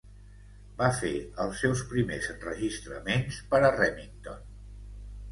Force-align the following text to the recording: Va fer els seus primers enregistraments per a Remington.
Va 0.77 0.85
fer 0.99 1.09
els 1.43 1.59
seus 1.65 1.83
primers 1.91 2.29
enregistraments 2.33 3.37
per 3.53 3.61
a 3.67 3.69
Remington. 3.75 4.41